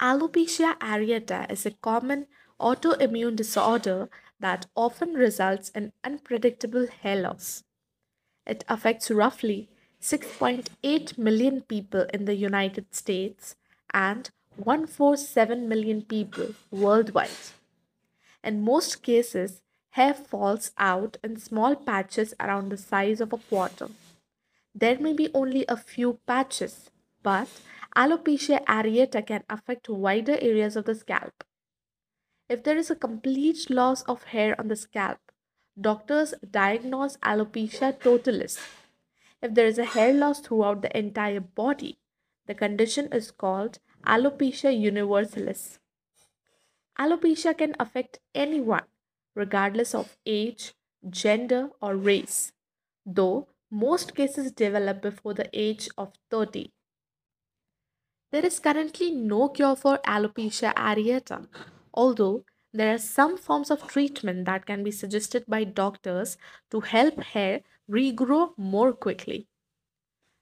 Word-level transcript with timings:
Alopecia 0.00 0.78
areata 0.78 1.50
is 1.50 1.64
a 1.64 1.70
common 1.70 2.26
autoimmune 2.60 3.34
disorder 3.34 4.10
that 4.38 4.66
often 4.76 5.14
results 5.14 5.70
in 5.70 5.92
unpredictable 6.04 6.86
hair 6.86 7.16
loss. 7.22 7.64
It 8.46 8.62
affects 8.68 9.10
roughly 9.10 9.70
6.8 10.02 11.16
million 11.16 11.62
people 11.62 12.06
in 12.12 12.26
the 12.26 12.34
United 12.34 12.94
States 12.94 13.56
and 13.94 14.28
147 14.56 15.66
million 15.66 16.02
people 16.02 16.54
worldwide. 16.70 17.30
In 18.44 18.62
most 18.62 19.02
cases, 19.02 19.62
hair 19.90 20.12
falls 20.12 20.72
out 20.76 21.16
in 21.24 21.38
small 21.38 21.74
patches 21.74 22.34
around 22.38 22.68
the 22.68 22.76
size 22.76 23.22
of 23.22 23.32
a 23.32 23.38
quarter. 23.38 23.88
There 24.74 24.98
may 24.98 25.14
be 25.14 25.30
only 25.32 25.64
a 25.68 25.76
few 25.78 26.20
patches, 26.26 26.90
but 27.26 27.48
alopecia 28.00 28.58
areata 28.78 29.20
can 29.26 29.42
affect 29.54 29.88
wider 29.88 30.38
areas 30.40 30.76
of 30.76 30.84
the 30.84 30.94
scalp. 30.94 31.44
If 32.48 32.62
there 32.62 32.76
is 32.76 32.90
a 32.90 33.02
complete 33.04 33.68
loss 33.68 34.02
of 34.02 34.22
hair 34.34 34.54
on 34.60 34.68
the 34.68 34.76
scalp, 34.76 35.18
doctors 35.88 36.34
diagnose 36.58 37.16
alopecia 37.30 37.98
totalis. 38.04 38.58
If 39.42 39.54
there 39.54 39.66
is 39.66 39.78
a 39.78 39.90
hair 39.94 40.12
loss 40.12 40.40
throughout 40.40 40.82
the 40.82 40.96
entire 40.96 41.40
body, 41.40 41.98
the 42.46 42.54
condition 42.54 43.08
is 43.12 43.32
called 43.32 43.80
alopecia 44.06 44.72
universalis. 44.78 45.80
Alopecia 46.98 47.58
can 47.58 47.74
affect 47.80 48.20
anyone, 48.34 48.86
regardless 49.34 49.94
of 49.94 50.16
age, 50.24 50.74
gender, 51.10 51.70
or 51.82 51.96
race, 51.96 52.52
though 53.04 53.48
most 53.68 54.14
cases 54.14 54.52
develop 54.52 55.02
before 55.02 55.34
the 55.34 55.50
age 55.52 55.88
of 55.98 56.12
30. 56.30 56.72
There 58.36 58.44
is 58.44 58.58
currently 58.60 59.12
no 59.12 59.48
cure 59.48 59.74
for 59.74 59.96
alopecia 60.06 60.74
areata, 60.74 61.48
although 61.94 62.44
there 62.70 62.92
are 62.94 62.98
some 62.98 63.38
forms 63.38 63.70
of 63.70 63.88
treatment 63.88 64.44
that 64.44 64.66
can 64.66 64.84
be 64.84 64.90
suggested 64.90 65.46
by 65.48 65.64
doctors 65.64 66.36
to 66.70 66.80
help 66.80 67.22
hair 67.22 67.62
regrow 67.90 68.52
more 68.58 68.92
quickly. 68.92 69.48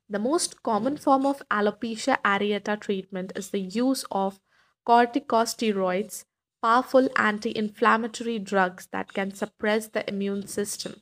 The 0.08 0.18
most 0.18 0.60
common 0.64 0.96
form 0.96 1.24
of 1.24 1.44
alopecia 1.52 2.20
areata 2.24 2.80
treatment 2.80 3.30
is 3.36 3.50
the 3.50 3.60
use 3.60 4.04
of 4.10 4.40
corticosteroids, 4.84 6.24
powerful 6.60 7.08
anti 7.14 7.56
inflammatory 7.56 8.40
drugs 8.40 8.88
that 8.90 9.12
can 9.12 9.32
suppress 9.32 9.86
the 9.86 10.04
immune 10.08 10.48
system. 10.48 11.00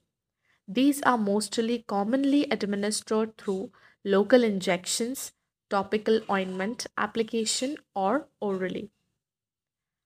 These 0.68 1.00
are 1.04 1.16
mostly 1.16 1.86
commonly 1.88 2.46
administered 2.50 3.38
through 3.38 3.72
local 4.04 4.44
injections, 4.44 5.32
topical 5.74 6.20
ointment 6.30 6.86
application, 6.98 7.76
or 7.94 8.26
orally. 8.40 8.90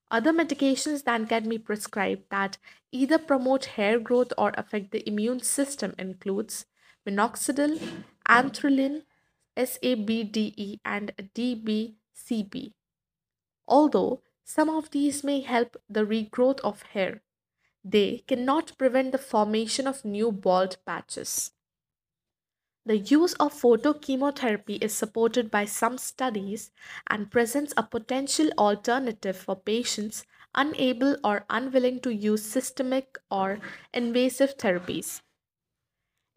Other 0.09 0.31
medications 0.31 1.03
that 1.03 1.27
can 1.27 1.49
be 1.49 1.57
prescribed 1.57 2.29
that 2.31 2.57
either 2.93 3.17
promote 3.17 3.65
hair 3.75 3.99
growth 3.99 4.31
or 4.37 4.53
affect 4.55 4.91
the 4.91 5.03
immune 5.09 5.41
system 5.41 5.93
includes 5.99 6.65
minoxidil, 7.05 7.77
anthralin, 8.29 9.03
SABDE, 9.57 10.79
and 10.85 11.11
DBCP. 11.35 12.71
Although 13.67 14.21
some 14.45 14.69
of 14.69 14.91
these 14.91 15.23
may 15.25 15.41
help 15.41 15.75
the 15.89 16.05
regrowth 16.05 16.61
of 16.61 16.83
hair, 16.93 17.21
they 17.83 18.23
cannot 18.27 18.77
prevent 18.77 19.11
the 19.11 19.17
formation 19.17 19.87
of 19.87 20.05
new 20.05 20.31
bald 20.31 20.77
patches. 20.85 21.51
The 22.87 22.99
use 22.99 23.33
of 23.33 23.53
photochemotherapy 23.53 24.81
is 24.81 24.95
supported 24.95 25.51
by 25.51 25.65
some 25.65 25.97
studies 25.97 26.71
and 27.09 27.29
presents 27.29 27.73
a 27.75 27.83
potential 27.83 28.49
alternative 28.57 29.35
for 29.35 29.57
patients 29.57 30.25
unable 30.55 31.17
or 31.21 31.45
unwilling 31.49 31.99
to 31.99 32.15
use 32.15 32.43
systemic 32.43 33.17
or 33.29 33.59
invasive 33.93 34.57
therapies. 34.57 35.19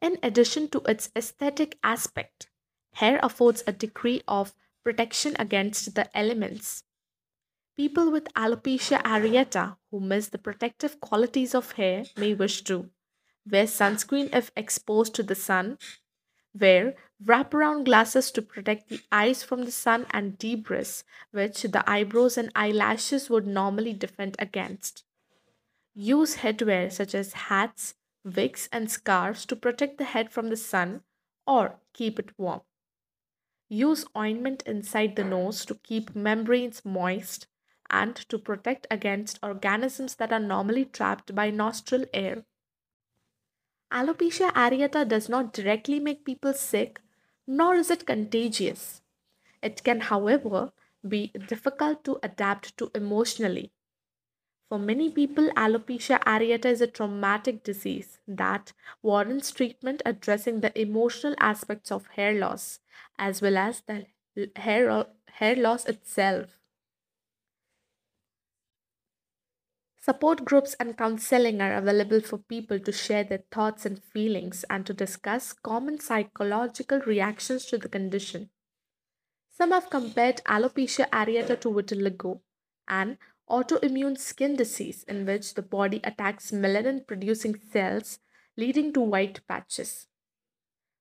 In 0.03 0.19
addition 0.25 0.69
to 0.71 0.83
its 0.89 1.13
aesthetic 1.15 1.79
aspect, 1.85 2.49
hair 2.95 3.21
affords 3.23 3.63
a 3.69 3.73
degree 3.73 4.23
of 4.27 4.53
protection 4.83 5.37
against 5.39 5.95
the 5.95 6.11
elements. 6.19 6.83
People 7.77 8.11
with 8.11 8.25
alopecia 8.35 9.01
areata 9.05 9.77
who 9.93 10.01
miss 10.01 10.31
the 10.31 10.39
protective 10.39 10.99
qualities 11.01 11.55
of 11.55 11.71
hair 11.73 12.07
may 12.17 12.35
wish 12.35 12.63
to 12.63 12.91
wear 13.49 13.67
sunscreen 13.67 14.35
if 14.35 14.51
exposed 14.57 15.15
to 15.15 15.23
the 15.23 15.37
sun, 15.37 15.79
wear 16.59 16.95
wraparound 17.25 17.85
glasses 17.85 18.31
to 18.33 18.43
protect 18.43 18.89
the 18.89 19.01
eyes 19.13 19.43
from 19.43 19.65
the 19.65 19.73
sun 19.73 20.07
and 20.11 20.39
debris, 20.39 21.03
which 21.33 21.63
the 21.63 21.89
eyebrows 21.89 22.39
and 22.39 22.51
eyelashes 22.55 23.29
would 23.31 23.47
normally 23.47 23.93
defend 23.93 24.37
against. 24.39 25.05
Use 25.95 26.37
headwear 26.37 26.91
such 26.91 27.15
as 27.15 27.33
hats, 27.35 27.95
wigs, 28.25 28.69
and 28.73 28.91
scarves 28.91 29.47
to 29.47 29.57
protect 29.57 29.99
the 29.99 30.05
head 30.05 30.33
from 30.33 30.49
the 30.49 30.57
sun 30.57 31.03
or 31.47 31.81
keep 31.93 32.19
it 32.19 32.33
warm. 32.39 32.63
Use 33.71 34.05
ointment 34.15 34.63
inside 34.67 35.17
the 35.17 35.25
nose 35.25 35.65
to 35.65 35.75
keep 35.77 36.15
membranes 36.15 36.85
moist 36.85 37.47
and 37.89 38.15
to 38.17 38.39
protect 38.39 38.87
against 38.91 39.39
organisms 39.43 40.17
that 40.17 40.33
are 40.33 40.39
normally 40.39 40.85
trapped 40.85 41.35
by 41.35 41.51
nostril 41.51 42.05
air. 42.13 42.45
Alopecia 43.93 44.53
areata 44.53 45.07
does 45.07 45.29
not 45.29 45.53
directly 45.53 45.99
make 45.99 46.25
people 46.25 46.53
sick, 46.53 47.01
nor 47.47 47.75
is 47.75 47.91
it 47.91 48.07
contagious. 48.07 49.03
It 49.63 49.83
can, 49.83 50.01
however, 50.01 50.73
be 51.07 51.33
difficult 51.49 52.05
to 52.05 52.19
adapt 52.23 52.77
to 52.79 52.91
emotionally. 52.95 53.73
For 54.69 54.79
many 54.79 55.11
people, 55.11 55.51
alopecia 55.57 56.21
areata 56.21 56.67
is 56.67 56.81
a 56.81 56.87
traumatic 56.87 57.65
disease 57.65 58.21
that 58.29 58.73
warrants 59.03 59.51
treatment 59.51 60.03
addressing 60.07 60.61
the 60.61 60.81
emotional 60.81 61.35
aspects 61.41 61.91
of 61.91 62.07
hair 62.09 62.33
loss 62.33 62.79
as 63.19 63.43
well 63.43 63.59
as 63.59 63.81
the 63.81 64.07
hair, 64.55 65.07
hair 65.33 65.57
loss 65.57 65.87
itself. 65.87 66.60
Support 70.03 70.47
groups 70.47 70.75
and 70.81 70.97
counseling 70.97 71.61
are 71.61 71.75
available 71.75 72.23
for 72.23 72.39
people 72.39 72.81
to 72.81 72.91
share 72.91 73.23
their 73.23 73.43
thoughts 73.53 73.85
and 73.85 74.03
feelings 74.03 74.65
and 74.71 74.87
to 74.87 74.95
discuss 74.95 75.53
common 75.53 76.01
psychological 76.01 77.01
reactions 77.01 77.67
to 77.67 77.77
the 77.77 77.89
condition. 77.89 78.49
Some 79.51 79.73
have 79.73 79.91
compared 79.91 80.37
alopecia 80.47 81.07
areata 81.11 81.61
to 81.61 81.69
vitiligo, 81.69 82.41
an 82.89 83.19
autoimmune 83.51 84.17
skin 84.17 84.57
disease 84.57 85.05
in 85.07 85.27
which 85.27 85.53
the 85.53 85.61
body 85.61 86.01
attacks 86.03 86.51
melanin 86.51 87.07
producing 87.07 87.61
cells, 87.71 88.21
leading 88.57 88.95
to 88.95 89.01
white 89.01 89.47
patches. 89.47 90.07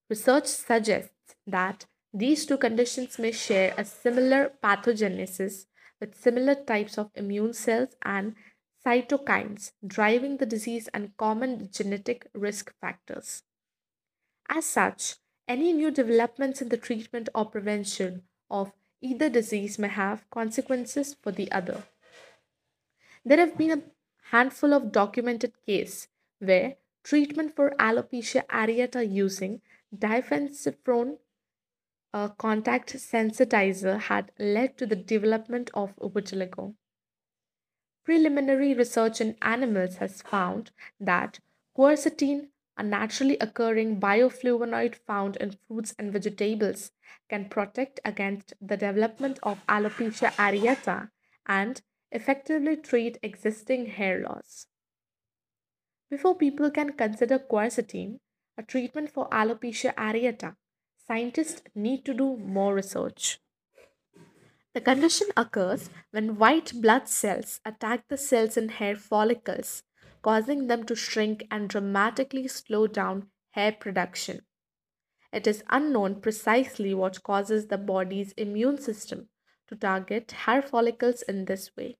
Research 0.09 0.47
suggests 0.47 1.35
that 1.47 1.85
these 2.13 2.45
two 2.45 2.57
conditions 2.57 3.17
may 3.17 3.31
share 3.31 3.73
a 3.77 3.85
similar 3.85 4.51
pathogenesis 4.61 5.67
with 6.01 6.19
similar 6.19 6.55
types 6.55 6.97
of 6.97 7.11
immune 7.15 7.53
cells 7.53 7.95
and 8.03 8.35
cytokines 8.85 9.71
driving 9.85 10.37
the 10.37 10.45
disease 10.45 10.87
and 10.93 11.15
common 11.17 11.69
genetic 11.71 12.27
risk 12.33 12.73
factors. 12.79 13.43
As 14.47 14.65
such, 14.65 15.15
any 15.47 15.73
new 15.73 15.91
developments 15.91 16.61
in 16.61 16.69
the 16.69 16.77
treatment 16.77 17.29
or 17.35 17.45
prevention 17.45 18.23
of 18.49 18.71
either 19.01 19.29
disease 19.29 19.79
may 19.79 19.87
have 19.87 20.29
consequences 20.29 21.15
for 21.21 21.31
the 21.31 21.51
other. 21.51 21.83
There 23.25 23.37
have 23.37 23.57
been 23.57 23.71
a 23.71 23.83
handful 24.31 24.73
of 24.73 24.91
documented 24.91 25.53
cases 25.65 26.07
where 26.39 26.75
treatment 27.03 27.55
for 27.55 27.71
alopecia 27.79 28.45
areata 28.47 29.01
using 29.09 29.61
diphenhydramine 29.95 31.17
uh, 32.13 32.27
a 32.29 32.35
contact 32.37 32.93
sensitizer 32.93 33.99
had 33.99 34.31
led 34.39 34.77
to 34.77 34.85
the 34.85 34.95
development 34.95 35.69
of 35.73 35.95
vitiligo. 35.97 36.73
Preliminary 38.09 38.73
research 38.73 39.21
in 39.21 39.35
animals 39.39 39.97
has 39.97 40.23
found 40.23 40.71
that 40.99 41.39
quercetin, 41.77 42.47
a 42.75 42.81
naturally 42.81 43.37
occurring 43.39 43.99
bioflavonoid 43.99 44.95
found 44.95 45.35
in 45.35 45.51
fruits 45.67 45.93
and 45.99 46.11
vegetables, 46.11 46.89
can 47.29 47.47
protect 47.49 47.99
against 48.03 48.53
the 48.59 48.75
development 48.75 49.37
of 49.43 49.63
alopecia 49.67 50.31
areata 50.37 51.11
and 51.45 51.83
effectively 52.11 52.75
treat 52.77 53.19
existing 53.21 53.85
hair 53.85 54.23
loss. 54.23 54.65
Before 56.09 56.33
people 56.33 56.71
can 56.71 56.93
consider 56.93 57.37
quercetin 57.37 58.21
a 58.57 58.63
treatment 58.63 59.11
for 59.11 59.29
alopecia 59.29 59.93
areata, 59.93 60.55
scientists 61.07 61.61
need 61.75 62.05
to 62.05 62.15
do 62.15 62.37
more 62.37 62.73
research. 62.73 63.39
The 64.73 64.81
condition 64.81 65.27
occurs 65.37 65.89
when 66.11 66.37
white 66.37 66.73
blood 66.81 67.07
cells 67.07 67.59
attack 67.65 68.07
the 68.07 68.17
cells 68.17 68.57
in 68.57 68.69
hair 68.69 68.95
follicles, 68.95 69.83
causing 70.21 70.67
them 70.67 70.85
to 70.85 70.95
shrink 70.95 71.45
and 71.51 71.69
dramatically 71.69 72.47
slow 72.47 72.87
down 72.87 73.29
hair 73.51 73.71
production. 73.71 74.45
It 75.31 75.47
is 75.47 75.63
unknown 75.69 76.21
precisely 76.21 76.93
what 76.93 77.23
causes 77.23 77.67
the 77.67 77.77
body's 77.77 78.31
immune 78.33 78.79
system 78.79 79.29
to 79.67 79.75
target 79.75 80.31
hair 80.31 80.61
follicles 80.61 81.21
in 81.23 81.45
this 81.45 81.75
way. 81.75 81.97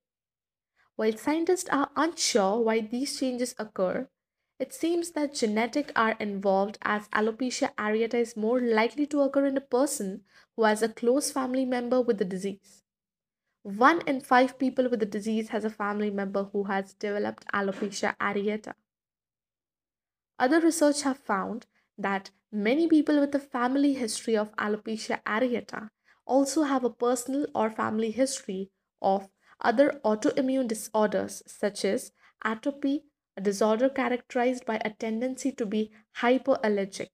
While 0.95 1.18
scientists 1.18 1.69
are 1.69 1.92
unsure 1.95 2.60
why 2.60 2.81
these 2.81 3.19
changes 3.19 3.56
occur, 3.57 4.10
it 4.59 4.73
seems 4.73 5.11
that 5.11 5.33
genetics 5.33 5.91
are 5.95 6.17
involved 6.19 6.77
as 6.81 7.07
alopecia 7.09 7.73
areata 7.75 8.15
is 8.15 8.35
more 8.35 8.59
likely 8.59 9.06
to 9.07 9.21
occur 9.21 9.45
in 9.45 9.56
a 9.56 9.61
person 9.61 10.21
who 10.56 10.63
has 10.63 10.81
a 10.81 10.89
close 10.89 11.31
family 11.31 11.65
member 11.65 12.01
with 12.01 12.17
the 12.17 12.25
disease. 12.25 12.83
One 13.63 14.01
in 14.06 14.19
five 14.19 14.59
people 14.59 14.89
with 14.89 15.00
the 15.00 15.06
disease 15.06 15.50
has 15.50 15.63
a 15.63 15.69
family 15.69 16.11
member 16.11 16.44
who 16.44 16.65
has 16.65 16.94
developed 16.94 17.45
alopecia 17.53 18.15
areata. 18.17 18.73
Other 20.38 20.59
research 20.59 21.01
have 21.03 21.17
found 21.17 21.65
that 21.97 22.31
many 22.51 22.88
people 22.88 23.19
with 23.19 23.33
a 23.35 23.39
family 23.39 23.94
history 23.94 24.35
of 24.35 24.56
alopecia 24.57 25.21
areata 25.23 25.89
also 26.25 26.63
have 26.63 26.83
a 26.83 26.89
personal 26.89 27.45
or 27.56 27.69
family 27.69 28.11
history 28.11 28.71
of 29.01 29.29
other 29.61 30.00
autoimmune 30.03 30.67
disorders 30.67 31.44
such 31.47 31.83
as 31.85 32.11
atopy, 32.45 33.03
a 33.39 33.41
disorder 33.41 33.88
characterized 33.88 34.65
by 34.65 34.81
a 34.83 34.89
tendency 34.89 35.51
to 35.53 35.65
be 35.65 35.91
hypoallergic, 36.18 37.12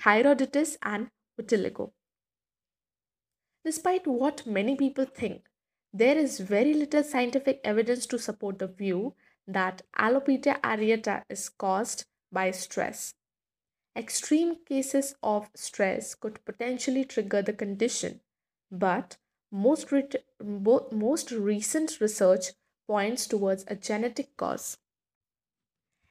thyroiditis, 0.00 0.76
and 0.82 1.10
vitiligo. 1.38 1.92
Despite 3.62 4.06
what 4.06 4.46
many 4.46 4.74
people 4.74 5.04
think, 5.04 5.50
there 5.92 6.16
is 6.16 6.40
very 6.40 6.72
little 6.72 7.04
scientific 7.04 7.60
evidence 7.62 8.06
to 8.06 8.18
support 8.18 8.58
the 8.58 8.68
view 8.68 9.14
that 9.46 9.82
alopecia 9.98 10.58
areata 10.62 11.24
is 11.28 11.50
caused 11.50 12.06
by 12.32 12.50
stress. 12.52 13.12
Extreme 13.94 14.56
cases 14.64 15.14
of 15.22 15.50
stress 15.54 16.14
could 16.14 16.42
potentially 16.46 17.04
trigger 17.04 17.42
the 17.42 17.52
condition, 17.52 18.20
but 18.70 19.18
most, 19.52 19.92
most 20.40 21.32
recent 21.32 22.00
research 22.00 22.52
points 22.86 23.26
towards 23.26 23.64
a 23.66 23.74
genetic 23.74 24.36
cause. 24.38 24.78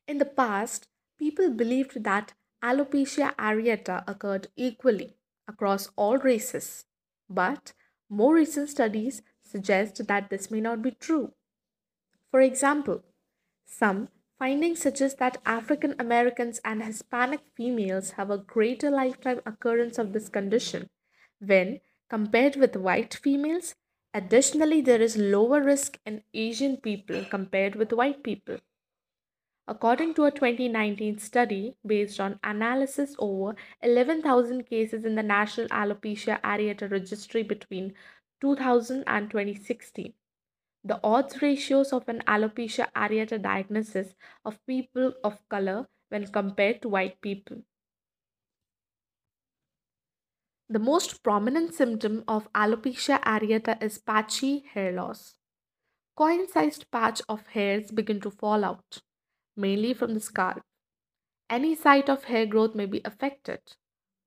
In 0.10 0.18
the 0.18 0.26
past, 0.26 0.88
people 1.20 1.52
believed 1.52 2.04
that 2.04 2.34
alopecia 2.64 3.36
areata 3.36 4.04
occurred 4.08 4.48
equally 4.56 5.18
across 5.48 5.92
all 5.96 6.18
races, 6.18 6.86
but 7.30 7.74
more 8.10 8.34
recent 8.34 8.70
studies 8.70 9.22
suggest 9.44 10.08
that 10.08 10.32
this 10.32 10.50
may 10.50 10.62
not 10.62 10.82
be 10.82 10.90
true. 10.90 11.34
For 12.32 12.42
example, 12.42 13.04
some 13.68 14.10
findings 14.40 14.82
suggest 14.82 15.20
that 15.20 15.38
African 15.46 15.94
Americans 16.00 16.60
and 16.66 16.82
Hispanic 16.82 17.42
females 17.56 18.10
have 18.18 18.32
a 18.32 18.40
greater 18.40 18.90
lifetime 18.90 19.42
occurrence 19.46 20.00
of 20.00 20.14
this 20.14 20.28
condition 20.28 20.90
when 21.40 21.82
compared 22.10 22.56
with 22.56 22.76
white 22.76 23.14
females. 23.14 23.76
Additionally, 24.16 24.82
there 24.82 25.04
is 25.04 25.18
lower 25.18 25.62
risk 25.62 26.00
in 26.04 26.24
Asian 26.34 26.78
people 26.78 27.26
compared 27.30 27.76
with 27.76 27.94
white 27.94 28.24
people. 28.24 28.58
According 29.72 30.16
to 30.16 30.24
a 30.26 30.32
2019 30.32 31.20
study 31.20 31.76
based 31.86 32.20
on 32.20 32.40
analysis 32.44 33.16
over 33.20 33.56
11,000 33.84 34.64
cases 34.64 35.06
in 35.06 35.14
the 35.14 35.22
National 35.22 35.68
Alopecia 35.68 36.42
Areata 36.42 36.90
Registry 36.90 37.44
between 37.44 37.94
2000 38.42 39.04
and 39.06 39.30
2016, 39.30 40.14
the 40.84 41.00
odds 41.04 41.40
ratios 41.44 41.94
of 41.94 42.10
an 42.10 42.24
alopecia 42.28 42.88
areata 42.96 43.40
diagnosis 43.40 44.16
of 44.44 44.58
people 44.66 45.14
of 45.24 45.38
color 45.50 45.88
when 46.08 46.26
compared 46.26 46.82
to 46.82 46.90
white 46.90 47.22
people. 47.22 47.58
The 50.68 50.80
most 50.80 51.22
prominent 51.22 51.76
symptom 51.76 52.24
of 52.28 52.52
alopecia 52.54 53.22
areata 53.22 53.84
is 53.84 54.00
patchy 54.00 54.64
hair 54.74 54.94
loss. 54.94 55.36
Coin 56.18 56.48
sized 56.48 56.90
patch 56.90 57.22
of 57.30 57.46
hairs 57.48 57.92
begin 57.92 58.20
to 58.22 58.32
fall 58.32 58.66
out, 58.66 59.02
mainly 59.60 59.94
from 59.94 60.14
the 60.14 60.20
scalp. 60.20 60.62
Any 61.50 61.76
site 61.76 62.10
of 62.10 62.26
hair 62.26 62.46
growth 62.46 62.76
may 62.76 62.86
be 62.86 63.02
affected, 63.04 63.60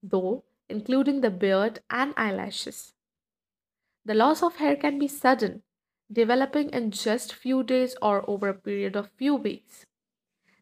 though, 0.03 0.45
including 0.69 1.21
the 1.21 1.31
beard 1.31 1.81
and 1.89 2.13
eyelashes. 2.17 2.95
The 4.05 4.15
loss 4.15 4.43
of 4.43 4.57
hair 4.57 4.77
can 4.77 4.99
be 4.99 5.09
sudden, 5.09 5.63
developing 6.13 6.71
in 6.71 6.91
just 6.91 7.33
few 7.33 7.63
days 7.63 7.97
or 8.03 8.29
over 8.29 8.49
a 8.49 8.55
period 8.55 8.97
of 8.97 9.11
few 9.17 9.37
weeks. 9.37 9.87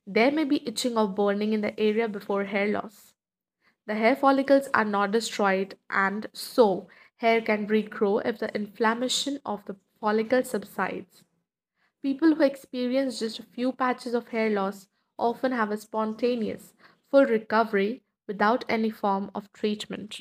There 0.07 0.31
may 0.31 0.45
be 0.45 0.67
itching 0.69 0.99
or 0.99 1.09
burning 1.09 1.53
in 1.53 1.61
the 1.63 1.79
area 1.79 2.09
before 2.09 2.45
hair 2.45 2.67
loss. 2.67 3.15
The 3.87 3.95
hair 3.95 4.15
follicles 4.15 4.69
are 4.75 4.85
not 4.85 5.11
destroyed, 5.13 5.77
and 5.89 6.27
so 6.33 6.89
hair 7.17 7.41
can 7.41 7.67
regrow 7.67 8.25
if 8.25 8.39
the 8.39 8.55
inflammation 8.55 9.41
of 9.45 9.65
the 9.67 9.77
follicle 10.01 10.45
subsides. 10.45 11.25
People 12.03 12.35
who 12.35 12.43
experience 12.43 13.21
just 13.21 13.39
a 13.39 13.43
few 13.43 13.73
patches 13.73 14.13
of 14.13 14.29
hair 14.29 14.51
loss 14.51 14.89
often 15.19 15.53
have 15.53 15.71
a 15.71 15.79
spontaneous, 15.79 16.75
full 17.11 17.25
recovery 17.25 18.03
without 18.27 18.67
any 18.69 18.91
form 18.91 19.31
of 19.35 19.51
treatment. 19.55 20.21